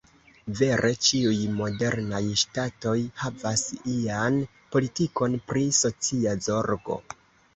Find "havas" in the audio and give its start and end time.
3.23-3.65